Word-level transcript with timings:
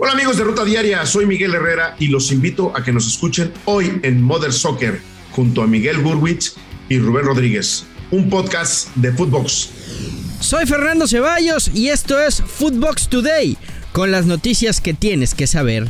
Hola 0.00 0.12
amigos 0.12 0.36
de 0.36 0.44
Ruta 0.44 0.64
Diaria, 0.64 1.04
soy 1.06 1.26
Miguel 1.26 1.52
Herrera 1.56 1.96
y 1.98 2.06
los 2.06 2.30
invito 2.30 2.72
a 2.76 2.84
que 2.84 2.92
nos 2.92 3.08
escuchen 3.08 3.52
hoy 3.64 3.98
en 4.04 4.22
Mother 4.22 4.52
Soccer 4.52 5.00
junto 5.32 5.60
a 5.60 5.66
Miguel 5.66 6.00
Gurwitz 6.00 6.54
y 6.88 7.00
Rubén 7.00 7.24
Rodríguez, 7.24 7.84
un 8.12 8.30
podcast 8.30 8.94
de 8.94 9.12
Footbox. 9.12 9.70
Soy 10.38 10.66
Fernando 10.66 11.08
Ceballos 11.08 11.72
y 11.74 11.88
esto 11.88 12.22
es 12.22 12.40
Footbox 12.40 13.08
Today, 13.08 13.58
con 13.90 14.12
las 14.12 14.24
noticias 14.24 14.80
que 14.80 14.94
tienes 14.94 15.34
que 15.34 15.48
saber. 15.48 15.88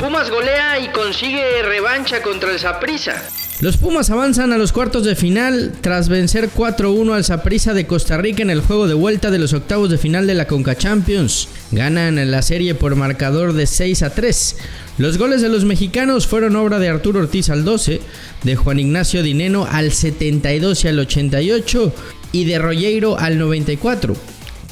Pumas 0.00 0.30
golea 0.30 0.78
y 0.78 0.88
consigue 0.88 1.62
revancha 1.64 2.22
contra 2.22 2.50
el 2.50 2.58
Saprissa. 2.58 3.22
Los 3.60 3.76
Pumas 3.76 4.10
avanzan 4.10 4.52
a 4.52 4.58
los 4.58 4.72
cuartos 4.72 5.04
de 5.04 5.14
final 5.14 5.72
tras 5.80 6.08
vencer 6.08 6.50
4-1 6.50 7.14
al 7.14 7.24
Saprissa 7.24 7.72
de 7.72 7.86
Costa 7.86 8.16
Rica 8.18 8.42
en 8.42 8.50
el 8.50 8.60
juego 8.60 8.88
de 8.88 8.94
vuelta 8.94 9.30
de 9.30 9.38
los 9.38 9.52
octavos 9.52 9.90
de 9.90 9.96
final 9.96 10.26
de 10.26 10.34
la 10.34 10.48
Conca 10.48 10.76
Champions. 10.76 11.48
Ganan 11.70 12.30
la 12.30 12.42
serie 12.42 12.74
por 12.74 12.96
marcador 12.96 13.52
de 13.52 13.66
6 13.66 14.02
a 14.02 14.10
3. 14.10 14.56
Los 14.98 15.18
goles 15.18 15.40
de 15.40 15.48
los 15.48 15.64
mexicanos 15.64 16.26
fueron 16.26 16.56
obra 16.56 16.80
de 16.80 16.88
Arturo 16.88 17.20
Ortiz 17.20 17.48
al 17.48 17.64
12, 17.64 18.00
de 18.42 18.56
Juan 18.56 18.80
Ignacio 18.80 19.22
Dineno 19.22 19.68
al 19.70 19.92
72 19.92 20.84
y 20.84 20.88
al 20.88 20.98
88 20.98 21.94
y 22.32 22.44
de 22.46 22.58
Rollero 22.58 23.18
al 23.18 23.38
94. 23.38 24.16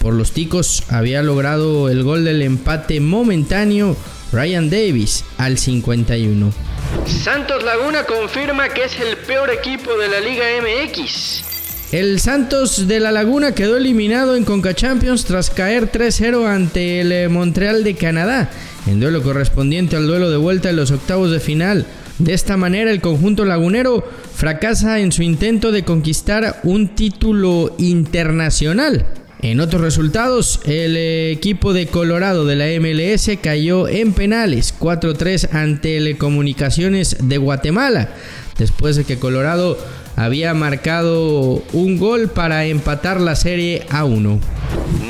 Por 0.00 0.14
los 0.14 0.33
ticos 0.33 0.83
había 0.88 1.22
logrado 1.22 1.88
el 1.88 2.02
gol 2.02 2.24
del 2.24 2.42
empate 2.42 2.98
momentáneo 2.98 3.96
Ryan 4.33 4.70
Davis 4.70 5.24
al 5.38 5.56
51. 5.56 6.71
Santos 7.06 7.62
Laguna 7.62 8.05
confirma 8.05 8.69
que 8.69 8.84
es 8.84 8.98
el 8.98 9.16
peor 9.16 9.50
equipo 9.50 9.96
de 9.96 10.09
la 10.09 10.20
Liga 10.20 10.45
MX. 10.60 11.45
El 11.92 12.20
Santos 12.20 12.88
de 12.88 13.00
la 13.00 13.12
Laguna 13.12 13.55
quedó 13.55 13.77
eliminado 13.77 14.34
en 14.34 14.45
Conca 14.45 14.74
Champions 14.74 15.24
tras 15.24 15.50
caer 15.50 15.92
3-0 15.92 16.47
ante 16.47 17.00
el 17.00 17.12
eh, 17.12 17.28
Montreal 17.28 17.84
de 17.84 17.95
Canadá, 17.95 18.50
en 18.86 18.98
duelo 18.98 19.23
correspondiente 19.23 19.97
al 19.97 20.06
duelo 20.06 20.30
de 20.30 20.38
vuelta 20.38 20.70
en 20.70 20.77
los 20.77 20.91
octavos 20.91 21.30
de 21.30 21.41
final. 21.41 21.86
De 22.19 22.34
esta 22.34 22.56
manera, 22.56 22.91
el 22.91 23.00
conjunto 23.00 23.44
lagunero 23.44 24.09
fracasa 24.34 25.00
en 25.00 25.12
su 25.12 25.22
intento 25.22 25.72
de 25.72 25.84
conquistar 25.84 26.61
un 26.62 26.94
título 26.94 27.75
internacional. 27.78 29.06
En 29.42 29.58
otros 29.58 29.82
resultados, 29.82 30.60
el 30.66 30.96
equipo 30.96 31.72
de 31.72 31.88
Colorado 31.88 32.46
de 32.46 32.54
la 32.54 32.66
MLS 32.80 33.28
cayó 33.42 33.88
en 33.88 34.12
penales 34.12 34.72
4-3 34.78 35.52
ante 35.52 35.96
Telecomunicaciones 35.96 37.16
de 37.20 37.38
Guatemala, 37.38 38.10
después 38.56 38.94
de 38.94 39.02
que 39.02 39.18
Colorado 39.18 39.76
había 40.14 40.54
marcado 40.54 41.60
un 41.72 41.98
gol 41.98 42.28
para 42.28 42.66
empatar 42.66 43.20
la 43.20 43.34
serie 43.34 43.84
a 43.90 44.04
1. 44.04 44.40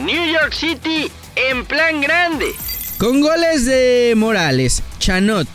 New 0.07 0.33
York 0.33 0.55
City 0.55 1.11
en 1.51 1.67
plan 1.67 2.01
grande. 2.01 2.47
Con 2.97 3.21
goles 3.21 3.67
de 3.67 4.15
Morales, 4.17 4.83
Chanot 4.99 5.47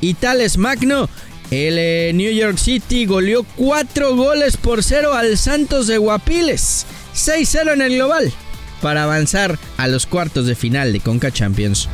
y 0.00 0.14
Tales 0.14 0.58
Magno, 0.58 1.08
el 1.52 1.76
eh, 1.78 2.10
New 2.12 2.32
York 2.32 2.58
City 2.58 3.06
goleó 3.06 3.46
4 3.54 4.16
goles 4.16 4.56
por 4.56 4.82
0 4.82 5.14
al 5.14 5.38
Santos 5.38 5.86
de 5.86 5.98
Guapiles. 5.98 6.86
6-0 7.16 7.72
en 7.72 7.82
el 7.82 7.94
global 7.96 8.32
para 8.80 9.04
avanzar 9.04 9.58
a 9.78 9.88
los 9.88 10.06
cuartos 10.06 10.46
de 10.46 10.54
final 10.54 10.92
de 10.92 11.00
Conca 11.00 11.32
Champions. 11.32 11.88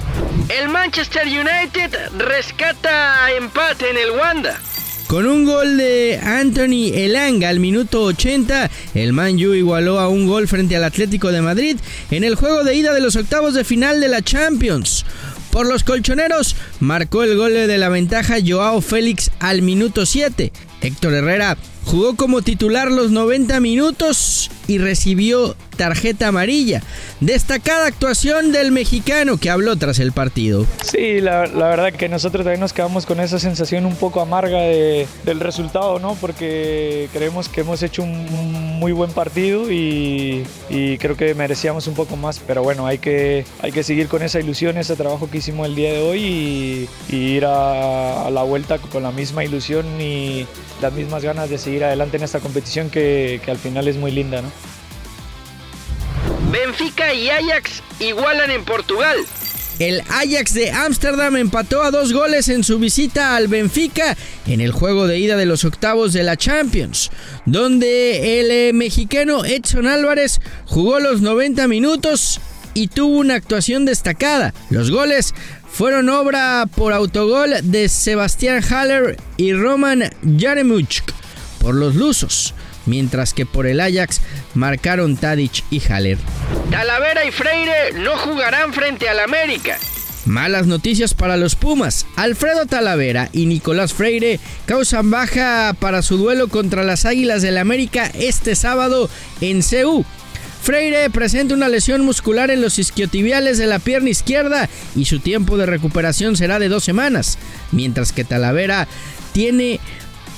El 0.48 0.68
Manchester 0.68 1.26
United 1.26 1.96
rescata 2.18 3.30
empate 3.36 3.88
en 3.90 3.96
el 3.96 4.10
Wanda. 4.10 4.60
Con 5.06 5.26
un 5.26 5.44
gol 5.44 5.76
de 5.76 6.18
Anthony 6.22 6.92
Elanga 6.94 7.50
al 7.50 7.60
minuto 7.60 8.02
80, 8.02 8.70
el 8.94 9.12
Man 9.12 9.34
U 9.34 9.54
igualó 9.54 10.00
a 10.00 10.08
un 10.08 10.26
gol 10.26 10.48
frente 10.48 10.74
al 10.74 10.84
Atlético 10.84 11.30
de 11.30 11.42
Madrid 11.42 11.76
en 12.10 12.24
el 12.24 12.34
juego 12.34 12.64
de 12.64 12.74
ida 12.74 12.94
de 12.94 13.00
los 13.00 13.16
octavos 13.16 13.54
de 13.54 13.64
final 13.64 14.00
de 14.00 14.08
la 14.08 14.22
Champions. 14.22 15.04
Por 15.50 15.66
los 15.66 15.84
colchoneros, 15.84 16.56
marcó 16.80 17.24
el 17.24 17.36
gol 17.36 17.52
de 17.52 17.78
la 17.78 17.90
ventaja 17.90 18.36
Joao 18.42 18.80
Félix 18.80 19.30
al 19.38 19.60
minuto 19.60 20.06
7. 20.06 20.50
Héctor 20.80 21.12
Herrera 21.12 21.58
jugó 21.84 22.16
como 22.16 22.42
titular 22.42 22.90
los 22.90 23.10
90 23.10 23.60
minutos 23.60 24.50
y 24.66 24.78
recibió 24.78 25.56
tarjeta 25.76 26.28
amarilla. 26.28 26.82
Destacada 27.20 27.86
actuación 27.86 28.52
del 28.52 28.72
mexicano 28.72 29.36
que 29.36 29.50
habló 29.50 29.76
tras 29.76 29.98
el 29.98 30.12
partido. 30.12 30.66
Sí, 30.84 31.20
la, 31.20 31.42
verdad 31.42 31.92
que 31.92 32.08
nosotros 32.08 32.44
también 32.44 32.60
nos 32.60 32.72
quedamos 32.72 33.06
con 33.06 33.20
esa 33.20 33.38
sensación 33.38 33.86
un 33.86 33.96
poco 33.96 34.20
amarga 34.20 34.60
del 34.60 35.40
resultado, 35.40 35.98
¿no? 35.98 36.14
Porque 36.20 37.08
creemos 37.12 37.48
que 37.48 37.62
hemos 37.62 37.82
hecho 37.82 38.02
un 38.02 38.78
muy 38.78 38.92
buen 38.92 39.10
partido 39.12 39.70
y, 39.70 40.44
creo 40.98 41.16
que 41.16 41.34
merecíamos 41.34 41.86
un 41.86 41.94
poco 41.94 42.16
más, 42.16 42.40
pero 42.46 42.62
bueno, 42.62 42.86
hay 42.86 42.98
que, 42.98 43.44
hay 43.60 43.72
que 43.72 43.82
seguir 43.82 44.08
con 44.08 44.22
esa 44.22 44.40
ilusión, 44.40 44.76
ese 44.76 44.96
trabajo 44.96 45.30
que 45.30 45.38
hicimos 45.38 45.66
el 45.66 45.74
día 45.74 45.92
de 45.92 46.02
hoy 46.02 46.88
y, 47.08 47.16
ir 47.16 47.44
a, 47.44 48.26
a 48.26 48.30
la 48.30 48.42
vuelta 48.42 48.78
con 48.78 49.02
la 49.02 49.10
misma 49.10 49.44
ilusión 49.44 49.86
y 50.00 50.46
las 50.80 50.92
mismas 50.92 51.22
ganas 51.22 51.48
de 51.48 51.58
seguir 51.58 51.71
adelante 51.80 52.16
en 52.16 52.22
esta 52.22 52.40
competición 52.40 52.90
que, 52.90 53.40
que 53.44 53.50
al 53.50 53.58
final 53.58 53.88
es 53.88 53.96
muy 53.96 54.10
linda, 54.10 54.42
¿no? 54.42 54.50
Benfica 56.50 57.14
y 57.14 57.30
Ajax 57.30 57.82
igualan 57.98 58.50
en 58.50 58.64
Portugal. 58.64 59.16
El 59.78 60.00
Ajax 60.02 60.54
de 60.54 60.70
Ámsterdam 60.70 61.36
empató 61.36 61.82
a 61.82 61.90
dos 61.90 62.12
goles 62.12 62.48
en 62.48 62.62
su 62.62 62.78
visita 62.78 63.34
al 63.34 63.48
Benfica 63.48 64.16
en 64.46 64.60
el 64.60 64.70
juego 64.70 65.06
de 65.06 65.18
ida 65.18 65.36
de 65.36 65.46
los 65.46 65.64
octavos 65.64 66.12
de 66.12 66.22
la 66.22 66.36
Champions, 66.36 67.10
donde 67.46 68.40
el 68.40 68.50
eh, 68.50 68.72
mexicano 68.74 69.44
Edson 69.44 69.86
Álvarez 69.86 70.40
jugó 70.66 71.00
los 71.00 71.22
90 71.22 71.66
minutos 71.68 72.40
y 72.74 72.88
tuvo 72.88 73.18
una 73.18 73.34
actuación 73.34 73.84
destacada. 73.84 74.54
Los 74.70 74.90
goles 74.90 75.34
fueron 75.70 76.10
obra 76.10 76.66
por 76.76 76.92
autogol 76.92 77.54
de 77.62 77.88
Sebastián 77.88 78.62
Haller 78.62 79.16
y 79.36 79.54
Roman 79.54 80.10
Jaremuch 80.38 81.02
por 81.62 81.74
los 81.74 81.94
lusos 81.94 82.54
mientras 82.86 83.32
que 83.32 83.46
por 83.46 83.66
el 83.66 83.80
Ajax 83.80 84.20
marcaron 84.54 85.16
Tadic 85.16 85.64
y 85.70 85.80
Haller. 85.80 86.18
Talavera 86.70 87.24
y 87.24 87.30
Freire 87.30 87.92
no 87.94 88.16
jugarán 88.16 88.72
frente 88.72 89.08
al 89.08 89.20
América. 89.20 89.78
Malas 90.24 90.66
noticias 90.66 91.14
para 91.14 91.36
los 91.36 91.56
Pumas. 91.56 92.06
Alfredo 92.16 92.66
Talavera 92.66 93.28
y 93.32 93.46
Nicolás 93.46 93.92
Freire 93.92 94.38
causan 94.66 95.10
baja 95.10 95.74
para 95.78 96.02
su 96.02 96.16
duelo 96.16 96.48
contra 96.48 96.84
las 96.84 97.04
Águilas 97.04 97.42
del 97.42 97.58
América 97.58 98.10
este 98.14 98.54
sábado 98.54 99.10
en 99.40 99.62
CU. 99.62 100.04
Freire 100.62 101.10
presenta 101.10 101.54
una 101.54 101.68
lesión 101.68 102.04
muscular 102.04 102.52
en 102.52 102.62
los 102.62 102.78
isquiotibiales 102.78 103.58
de 103.58 103.66
la 103.66 103.80
pierna 103.80 104.10
izquierda 104.10 104.68
y 104.94 105.06
su 105.06 105.18
tiempo 105.18 105.56
de 105.56 105.66
recuperación 105.66 106.36
será 106.36 106.60
de 106.60 106.68
dos 106.68 106.84
semanas, 106.84 107.36
mientras 107.72 108.12
que 108.12 108.22
Talavera 108.22 108.86
tiene 109.32 109.80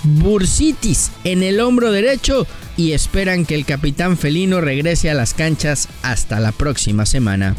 bursitis 0.05 1.11
en 1.25 1.43
el 1.43 1.61
hombro 1.61 1.91
derecho 1.91 2.47
y 2.77 2.93
esperan 2.93 3.45
que 3.47 3.55
el 3.55 3.65
capitán 3.65 4.17
felino 4.17 4.61
regrese 4.61 5.11
a 5.11 5.15
las 5.15 5.35
canchas 5.35 5.89
hasta 6.03 6.41
la 6.41 6.53
próxima 6.53 7.07
semana. 7.07 7.57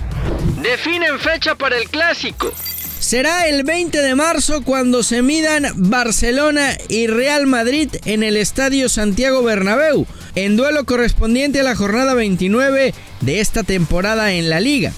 Definen 0.61 1.19
fecha 1.19 1.55
para 1.55 1.77
el 1.77 1.89
clásico. 1.89 2.51
Será 2.99 3.47
el 3.47 3.63
20 3.63 4.01
de 4.01 4.15
marzo 4.15 4.63
cuando 4.63 5.03
se 5.03 5.21
midan 5.21 5.65
Barcelona 5.75 6.77
y 6.89 7.07
Real 7.07 7.45
Madrid 7.45 7.89
en 8.05 8.23
el 8.23 8.35
Estadio 8.37 8.89
Santiago 8.89 9.43
Bernabéu, 9.43 10.07
en 10.33 10.55
duelo 10.55 10.85
correspondiente 10.85 11.59
a 11.59 11.63
la 11.63 11.75
jornada 11.75 12.13
29 12.13 12.93
de 13.21 13.39
esta 13.39 13.63
temporada 13.63 14.33
en 14.33 14.49
la 14.49 14.59
liga. 14.59 14.91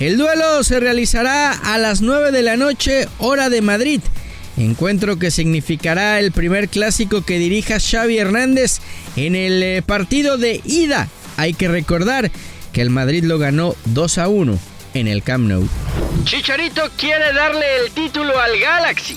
El 0.00 0.18
duelo 0.18 0.62
se 0.64 0.80
realizará 0.80 1.52
a 1.52 1.78
las 1.78 2.00
9 2.00 2.32
de 2.32 2.42
la 2.42 2.56
noche 2.56 3.06
hora 3.18 3.48
de 3.48 3.62
Madrid 3.62 4.00
Encuentro 4.56 5.18
que 5.18 5.30
significará 5.30 6.18
el 6.18 6.32
primer 6.32 6.68
clásico 6.68 7.22
que 7.22 7.38
dirija 7.38 7.78
Xavi 7.78 8.18
Hernández 8.18 8.78
en 9.16 9.34
el 9.34 9.62
eh, 9.62 9.82
partido 9.82 10.38
de 10.38 10.60
ida. 10.64 11.08
Hay 11.36 11.52
que 11.52 11.68
recordar 11.68 12.30
que 12.72 12.80
el 12.80 12.90
Madrid 12.90 13.24
lo 13.24 13.38
ganó 13.38 13.74
2 13.86 14.18
a 14.18 14.28
1 14.28 14.58
en 14.94 15.08
el 15.08 15.22
Camp 15.22 15.48
Nou. 15.48 15.68
Chicharito 16.24 16.82
quiere 16.96 17.32
darle 17.32 17.66
el 17.84 17.92
título 17.92 18.38
al 18.38 18.58
Galaxy. 18.58 19.16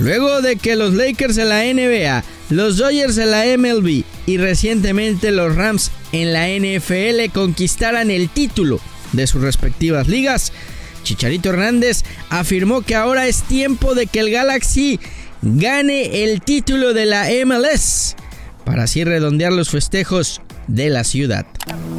Luego 0.00 0.40
de 0.40 0.56
que 0.56 0.76
los 0.76 0.94
Lakers 0.94 1.36
de 1.36 1.44
la 1.44 1.62
NBA, 1.62 2.24
los 2.48 2.78
Dodgers 2.78 3.16
de 3.16 3.26
la 3.26 3.44
MLB 3.44 4.04
y 4.26 4.36
recientemente 4.38 5.30
los 5.30 5.54
Rams 5.54 5.90
en 6.12 6.32
la 6.32 6.48
NFL 6.48 7.30
conquistaran 7.32 8.10
el 8.10 8.28
título 8.28 8.80
de 9.12 9.26
sus 9.26 9.42
respectivas 9.42 10.08
ligas, 10.08 10.52
Chicharito 11.02 11.50
Hernández 11.50 12.02
afirmó 12.28 12.82
que 12.82 12.94
ahora 12.94 13.26
es 13.26 13.42
tiempo 13.42 13.94
de 13.94 14.06
que 14.06 14.20
el 14.20 14.30
Galaxy 14.30 15.00
gane 15.42 16.24
el 16.24 16.42
título 16.42 16.92
de 16.92 17.06
la 17.06 17.28
MLS 17.44 18.16
para 18.64 18.84
así 18.84 19.04
redondear 19.04 19.52
los 19.52 19.70
festejos 19.70 20.40
de 20.66 20.90
la 20.90 21.04
ciudad. 21.04 21.46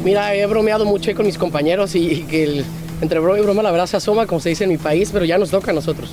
Mira, 0.04 0.34
he 0.34 0.46
bromeado 0.46 0.84
mucho 0.84 1.14
con 1.14 1.26
mis 1.26 1.38
compañeros 1.38 1.94
y 1.94 2.22
que 2.22 2.64
entre 3.00 3.18
broma 3.18 3.38
y 3.38 3.42
broma 3.42 3.62
la 3.62 3.70
verdad 3.70 3.86
se 3.86 3.96
asoma, 3.96 4.26
como 4.26 4.40
se 4.40 4.48
dice 4.48 4.64
en 4.64 4.70
mi 4.70 4.78
país, 4.78 5.10
pero 5.12 5.24
ya 5.24 5.38
nos 5.38 5.50
toca 5.50 5.72
a 5.72 5.74
nosotros. 5.74 6.10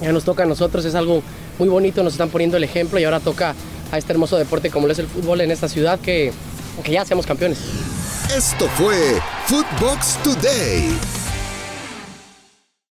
Ya 0.00 0.12
nos 0.12 0.24
toca 0.24 0.42
a 0.42 0.46
nosotros, 0.46 0.84
es 0.84 0.94
algo 0.94 1.22
muy 1.58 1.68
bonito, 1.68 2.02
nos 2.02 2.12
están 2.12 2.28
poniendo 2.28 2.56
el 2.56 2.64
ejemplo 2.64 2.98
y 3.00 3.04
ahora 3.04 3.20
toca 3.20 3.54
a 3.90 3.98
este 3.98 4.12
hermoso 4.12 4.36
deporte 4.36 4.70
como 4.70 4.86
lo 4.86 4.92
es 4.92 4.98
el 4.98 5.06
fútbol 5.06 5.40
en 5.40 5.50
esta 5.50 5.68
ciudad 5.68 5.98
que, 5.98 6.32
que 6.84 6.92
ya 6.92 7.04
seamos 7.04 7.26
campeones. 7.26 7.58
Esto 8.36 8.68
fue 8.76 9.20
Footbox 9.46 10.18
Today. 10.22 11.25